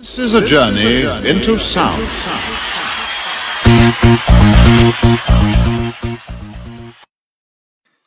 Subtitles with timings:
[0.00, 2.00] This is a journey into sound.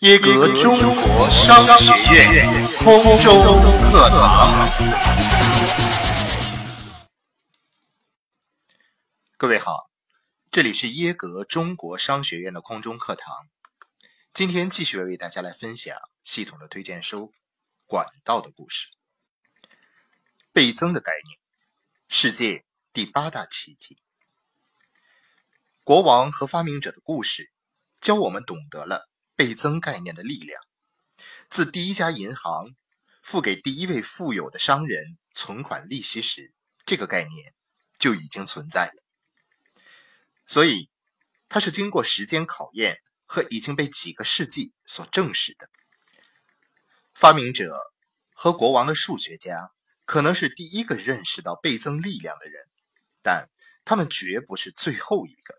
[0.00, 3.42] 耶格中国商学院空中
[3.90, 4.68] 课堂。
[9.38, 9.88] 各位好，
[10.50, 13.48] 这里是耶格中国商学院的空中课堂。
[14.34, 17.20] 今天继续为大家来分享系统的推荐书
[17.86, 18.88] 《管道的故事》。
[20.52, 21.38] 倍增的概念，
[22.10, 23.98] 世界第八大奇迹。
[25.84, 27.52] 国王和发明者的故事，
[28.00, 30.60] 教我们懂得了倍增概念的力量。
[31.50, 32.74] 自第一家银行
[33.22, 36.54] 付给第一位富有的商人存款利息时，
[36.86, 37.52] 这个概念
[37.98, 39.02] 就已经存在了。
[40.46, 40.88] 所以，
[41.46, 45.68] 它是经过时间考验和已经被几个世纪所证实的。
[47.12, 47.92] 发明者
[48.32, 49.72] 和国王的数学家。
[50.08, 52.64] 可能是第一个认识到倍增力量的人，
[53.22, 53.50] 但
[53.84, 55.54] 他们绝不是最后一个。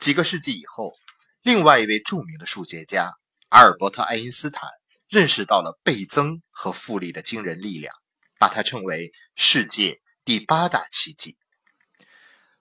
[0.00, 0.96] 几个世纪以后，
[1.42, 3.12] 另外一位著名的数学家
[3.50, 4.68] 阿尔伯特·爱因斯坦
[5.08, 7.94] 认识到了倍增和复利的惊人力量，
[8.36, 11.36] 把它称为世界第八大奇迹。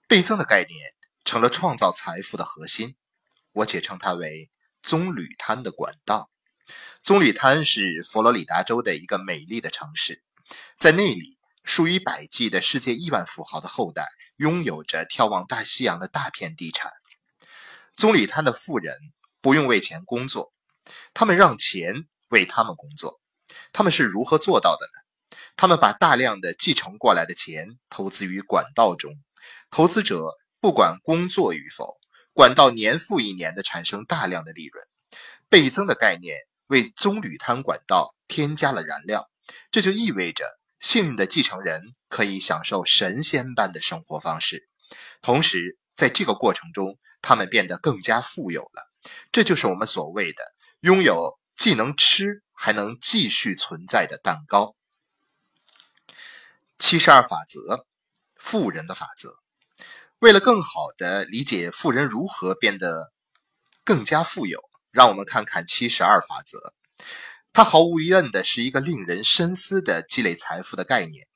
[0.07, 0.77] 倍增的概念
[1.25, 2.95] 成了创造财富的核心，
[3.53, 4.51] 我且称它为
[4.83, 6.29] 棕榈滩的管道。
[7.01, 10.21] 棕榈滩是佛罗里达州的一个美丽的城市。
[10.77, 14.07] 在那里，数以百计的世界亿万富豪的后代
[14.37, 16.91] 拥有着眺望大西洋的大片地产。
[17.95, 18.95] 棕榈滩的富人
[19.41, 20.53] 不用为钱工作，
[21.13, 23.19] 他们让钱为他们工作。
[23.73, 25.37] 他们是如何做到的呢？
[25.55, 29.11] 他们把大量的继承过来的钱投资于管道中，
[29.69, 31.97] 投资者不管工作与否，
[32.33, 34.85] 管道年复一年的产生大量的利润。
[35.49, 39.30] 倍增的概念为棕榈滩管道添加了燃料。
[39.71, 40.45] 这就意味着
[40.79, 44.67] 幸运的继承人可以享受神仙般的生活方式，
[45.21, 48.91] 同时在这个过程中，他们变得更加富有了。
[49.31, 50.43] 这就是我们所谓的
[50.81, 54.75] 拥有既能吃还能继续存在的蛋糕。
[56.79, 57.85] 七十二法则，
[58.35, 59.35] 富人的法则。
[60.19, 63.11] 为了更好的理解富人如何变得
[63.83, 66.73] 更加富有，让我们看看七十二法则。
[67.53, 71.27] 它毫无疑问的是一个令人深思的积累财富的概念。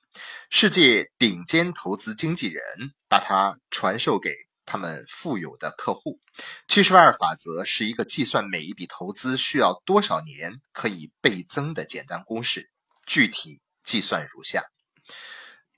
[0.50, 2.64] 世界顶尖投资经纪人
[3.10, 4.32] 把它传授给
[4.66, 6.22] 他们富有的客户。
[6.70, 12.70] 七十二法则是一个计算每一笔投资需要多少年可以倍增的简单公式。
[13.06, 14.64] 具体计算如下：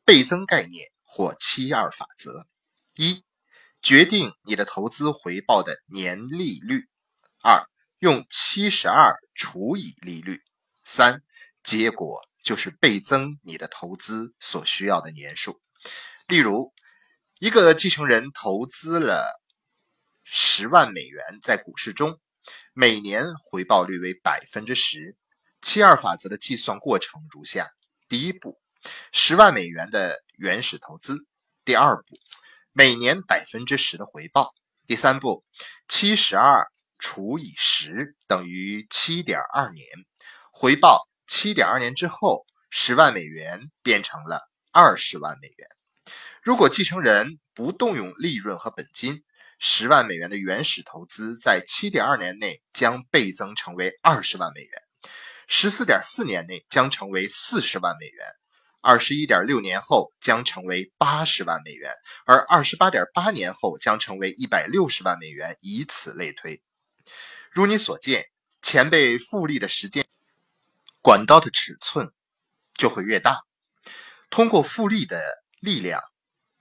[0.05, 2.45] 倍增概念或七二法则：
[2.95, 3.23] 一、
[3.81, 6.81] 决定你的投资回报的年利率；
[7.41, 7.65] 二、
[7.99, 10.41] 用七十二除以利率，
[10.83, 11.21] 三，
[11.63, 15.61] 结果就是倍增你的投资所需要的年数。
[16.27, 16.73] 例如，
[17.39, 19.39] 一个继承人投资了
[20.23, 22.19] 十万美元在股市中，
[22.73, 25.15] 每年回报率为百分之十。
[25.61, 27.69] 七二法则的计算过程如下：
[28.09, 28.59] 第一步，
[29.11, 31.13] 十万美元的原始投资；
[31.63, 32.17] 第二步，
[32.73, 34.53] 每年百分之十的回报；
[34.87, 35.45] 第三步，
[35.87, 36.67] 七十二。
[36.99, 39.85] 除以十等于七点二年，
[40.51, 44.41] 回报七点二年之后，十万美元变成了
[44.71, 45.67] 二十万美元。
[46.41, 49.23] 如果继承人不动用利润和本金，
[49.59, 54.71] 十万美元的原始投资在七点二年内将倍增成为二十万美元，
[55.47, 58.25] 十四点四年内将成为四十万美元，
[58.81, 61.91] 二十一点六年后将成为八十万美元，
[62.25, 66.61] 而二十八点八年后将成为一百六十万美元，以此类推。
[67.57, 68.29] 如你所见，
[68.61, 70.07] 钱被复利的时间，
[71.01, 72.13] 管道的尺寸
[72.75, 73.47] 就会越大。
[74.29, 75.99] 通过复利的力量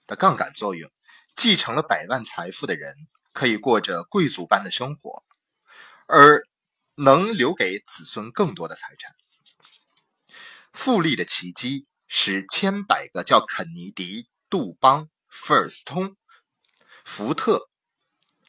[0.06, 0.90] 的杠杆作用，
[1.36, 2.94] 继承了百万财富的人
[3.34, 5.22] 可以过着贵族般的生活，
[6.06, 6.48] 而
[6.94, 9.14] 能留给子孙更多的财产。
[10.72, 16.16] 复利的奇迹使千百个叫肯尼迪、杜邦、费尔斯通、
[17.04, 17.69] 福特、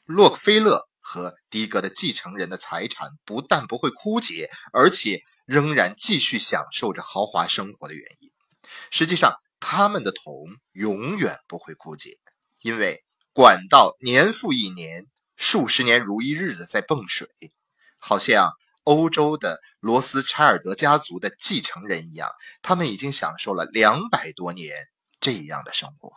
[0.06, 0.87] 洛克菲勒。
[1.10, 8.30] 和迪格的继承人的财产不但不会枯竭，而且仍然继续享受着豪华生活的原因。
[8.92, 12.18] 实际上，他们的铜永远不会枯竭，
[12.62, 15.06] 因为管道年复一年、
[15.38, 17.30] 数十年如一日的在泵水，
[18.02, 18.52] 好像
[18.84, 22.30] 欧洲的罗斯柴尔德家族的继承人一样，
[22.62, 24.76] 他们已经享受了两百多年
[25.22, 26.12] 这样的生活。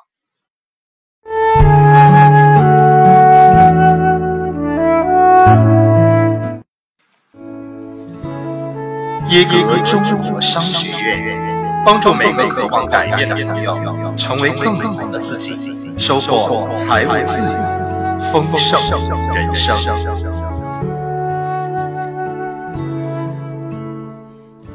[9.31, 11.51] 耶格中国商学院。
[11.83, 17.59] 帮助每个渴望改变的朋友成为更好的自己，收获财务自由、
[18.31, 18.79] 丰盛
[19.33, 19.75] 人生。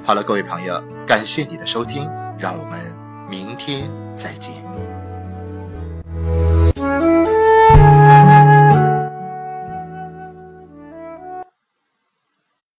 [0.04, 2.10] 好了，各位朋友，感谢你的收听，
[2.40, 2.80] 让我们
[3.30, 4.52] 明天再见。